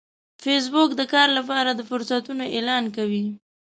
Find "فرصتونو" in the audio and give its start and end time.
1.89-2.43